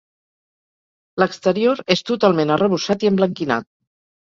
[1.23, 3.71] L'exterior és totalment arrebossat i emblanquinat.